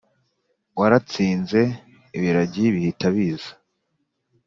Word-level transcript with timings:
waratsinze 0.79 1.61
ibiragi 2.17 2.63
bihita 2.73 3.07
biza 3.15 3.51